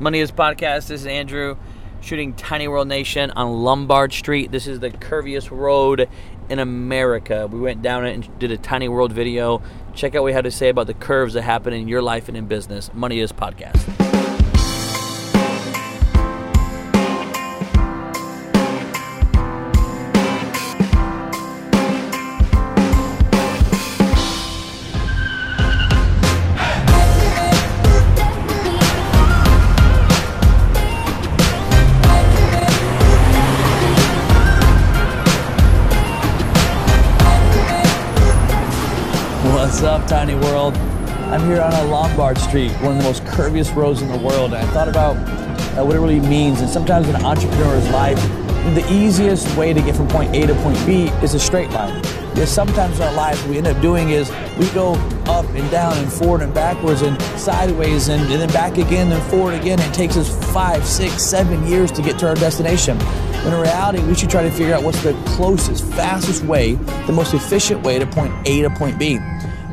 Money 0.00 0.20
is 0.20 0.32
Podcast. 0.32 0.88
This 0.88 1.02
is 1.02 1.06
Andrew 1.06 1.58
shooting 2.00 2.32
Tiny 2.32 2.66
World 2.68 2.88
Nation 2.88 3.30
on 3.32 3.62
Lombard 3.62 4.14
Street. 4.14 4.50
This 4.50 4.66
is 4.66 4.80
the 4.80 4.88
curviest 4.88 5.50
road 5.50 6.08
in 6.48 6.58
America. 6.58 7.46
We 7.46 7.60
went 7.60 7.82
down 7.82 8.06
it 8.06 8.14
and 8.14 8.38
did 8.38 8.50
a 8.50 8.56
Tiny 8.56 8.88
World 8.88 9.12
video. 9.12 9.60
Check 9.94 10.14
out 10.14 10.22
what 10.22 10.28
we 10.28 10.32
had 10.32 10.44
to 10.44 10.50
say 10.50 10.70
about 10.70 10.86
the 10.86 10.94
curves 10.94 11.34
that 11.34 11.42
happen 11.42 11.74
in 11.74 11.86
your 11.86 12.00
life 12.00 12.28
and 12.28 12.36
in 12.38 12.46
business. 12.46 12.90
Money 12.94 13.20
is 13.20 13.30
Podcast. 13.30 14.09
What's 39.60 39.82
up, 39.82 40.06
Tiny 40.06 40.34
World? 40.36 40.74
I'm 41.28 41.46
here 41.46 41.60
on 41.60 41.70
a 41.74 41.84
Lombard 41.84 42.38
Street, 42.38 42.72
one 42.80 42.92
of 42.92 42.96
the 42.96 43.04
most 43.04 43.22
curviest 43.24 43.76
roads 43.76 44.00
in 44.00 44.08
the 44.08 44.16
world. 44.16 44.54
And 44.54 44.66
I 44.66 44.72
thought 44.72 44.88
about 44.88 45.16
uh, 45.76 45.84
what 45.84 45.94
it 45.94 46.00
really 46.00 46.18
means. 46.18 46.62
And 46.62 46.70
sometimes 46.70 47.06
in 47.10 47.14
an 47.14 47.26
entrepreneur's 47.26 47.86
life, 47.90 48.16
the 48.74 48.82
easiest 48.90 49.54
way 49.58 49.74
to 49.74 49.82
get 49.82 49.94
from 49.94 50.08
point 50.08 50.34
A 50.34 50.46
to 50.46 50.54
point 50.62 50.78
B 50.86 51.08
is 51.22 51.34
a 51.34 51.38
straight 51.38 51.68
line. 51.72 52.02
Because 52.30 52.50
sometimes 52.50 52.96
in 52.96 53.02
our 53.02 53.14
lives, 53.14 53.42
we 53.44 53.58
end 53.58 53.66
up 53.66 53.80
doing 53.82 54.10
is 54.10 54.30
we 54.58 54.68
go 54.70 54.94
up 55.26 55.44
and 55.50 55.70
down 55.70 55.96
and 55.98 56.12
forward 56.12 56.42
and 56.42 56.54
backwards 56.54 57.02
and 57.02 57.20
sideways 57.38 58.08
and, 58.08 58.22
and 58.30 58.40
then 58.40 58.48
back 58.52 58.78
again 58.78 59.10
and 59.12 59.22
forward 59.24 59.54
again. 59.54 59.78
It 59.80 59.92
takes 59.92 60.16
us 60.16 60.28
five, 60.52 60.84
six, 60.84 61.22
seven 61.22 61.66
years 61.66 61.90
to 61.92 62.02
get 62.02 62.18
to 62.20 62.28
our 62.28 62.34
destination. 62.34 62.98
When 63.44 63.54
in 63.54 63.60
reality, 63.60 64.02
we 64.02 64.14
should 64.14 64.30
try 64.30 64.42
to 64.42 64.50
figure 64.50 64.74
out 64.74 64.82
what's 64.82 65.02
the 65.02 65.12
closest, 65.26 65.84
fastest 65.92 66.44
way, 66.44 66.74
the 67.06 67.12
most 67.12 67.34
efficient 67.34 67.82
way 67.82 67.98
to 67.98 68.06
point 68.06 68.32
A 68.46 68.62
to 68.62 68.70
point 68.70 68.98
B. 68.98 69.18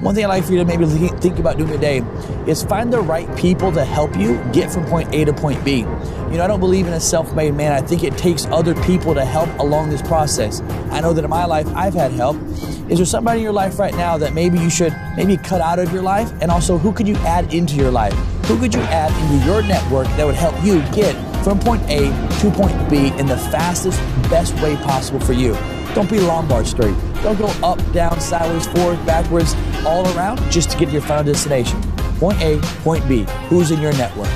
One 0.02 0.14
thing 0.14 0.26
I'd 0.26 0.28
like 0.28 0.44
for 0.44 0.52
you 0.52 0.60
to 0.60 0.66
maybe 0.66 0.86
think 0.86 1.40
about 1.40 1.58
doing 1.58 1.72
today 1.72 2.04
is 2.46 2.62
find 2.62 2.94
the 2.94 3.02
right 3.02 3.28
people 3.36 3.72
to 3.72 3.84
help 3.84 4.16
you 4.16 4.38
get 4.54 4.70
from 4.72 4.86
point 4.86 5.12
A 5.14 5.26
to 5.26 5.34
point 5.34 5.66
B. 5.66 5.80
You 5.80 5.86
know, 5.86 6.44
I 6.44 6.48
don't 6.48 6.60
believe 6.60 6.86
in 6.86 6.94
a 6.94 7.00
self 7.00 7.34
made 7.34 7.56
man. 7.56 7.72
I 7.72 7.82
think 7.82 8.04
it 8.04 8.16
takes 8.16 8.46
other 8.46 8.76
people 8.84 9.16
to 9.16 9.26
help 9.26 9.50
along 9.58 9.90
this 9.90 10.04
process. 10.04 10.62
I 10.92 11.02
know 11.02 11.14
that 11.14 11.24
in 11.24 11.30
my 11.32 11.46
life, 11.46 11.66
I've 11.76 11.96
had 11.96 12.12
help. 12.12 12.38
Is 12.90 13.00
there 13.00 13.08
somebody 13.08 13.40
in 13.40 13.44
your 13.44 13.54
life 13.54 13.80
right 13.80 13.94
now 13.96 14.20
that 14.20 14.36
maybe 14.36 14.60
you 14.60 14.70
should 14.70 14.96
maybe 15.16 15.36
cut 15.36 15.62
out 15.62 15.80
of 15.80 15.92
your 15.92 16.04
life? 16.04 16.32
And 16.42 16.52
also, 16.52 16.78
who 16.78 16.94
could 16.94 17.08
you 17.08 17.16
add 17.18 17.52
into 17.52 17.76
your 17.76 17.90
life? 17.90 18.14
Who 18.46 18.60
could 18.60 18.76
you 18.76 18.82
add 18.82 19.12
into 19.24 19.46
your 19.48 19.64
network 19.64 20.06
that 20.10 20.28
would 20.28 20.36
help 20.36 20.64
you 20.64 20.82
get 20.92 21.16
from 21.44 21.60
point 21.60 21.82
A 21.90 22.10
to 22.42 22.52
point 22.52 22.88
B 22.88 23.08
in 23.18 23.26
the 23.26 23.38
fastest, 23.38 24.00
best 24.30 24.54
way 24.62 24.76
possible 24.76 25.20
for 25.20 25.34
you? 25.34 25.56
Don't 25.98 26.12
be 26.12 26.20
Lombard 26.20 26.68
Street. 26.68 26.96
Don't 27.24 27.40
go 27.40 27.48
up, 27.68 27.80
down, 27.92 28.22
sideways, 28.22 28.68
forward, 28.68 29.04
backwards, 29.08 29.56
all 29.84 30.06
around 30.16 30.38
just 30.52 30.70
to 30.70 30.78
get 30.78 30.86
to 30.86 30.92
your 30.92 31.02
final 31.02 31.24
destination. 31.24 31.82
Point 32.20 32.40
A, 32.40 32.60
point 32.84 33.08
B. 33.10 33.26
Who's 33.50 33.72
in 33.72 33.82
your 33.82 33.94
network? 33.94 34.30